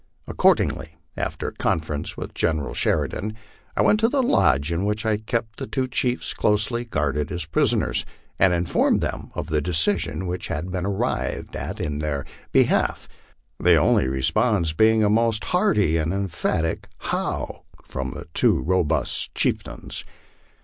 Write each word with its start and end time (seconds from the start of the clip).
Accordingly, 0.27 0.97
after 1.15 1.51
conference 1.51 2.17
with 2.17 2.33
General 2.33 2.73
Sheridan, 2.73 3.35
I 3.77 3.83
went 3.83 3.99
to 3.99 4.09
the 4.09 4.23
lodge 4.23 4.71
in 4.71 4.83
which 4.83 5.05
I 5.05 5.17
kept 5.17 5.59
the 5.59 5.67
two 5.67 5.87
chiefs 5.87 6.33
closely 6.33 6.85
guarded 6.85 7.31
as 7.31 7.45
prisoners, 7.45 8.03
and 8.39 8.51
informed 8.51 9.01
them 9.01 9.29
of 9.35 9.49
the 9.49 9.61
decision 9.61 10.25
which 10.25 10.47
had 10.47 10.71
been 10.71 10.87
arrived 10.87 11.55
at 11.55 11.79
in 11.79 11.99
their 11.99 12.25
be 12.51 12.63
half, 12.63 13.07
the 13.59 13.75
only 13.75 14.07
response 14.07 14.73
being 14.73 15.03
a 15.03 15.07
most 15.07 15.43
hearty 15.45 15.97
and 15.97 16.11
emphatic 16.15 16.87
"How" 16.97 17.65
from 17.83 18.09
the 18.15 18.25
two 18.33 18.59
robust 18.63 19.35
chieftains. 19.35 20.03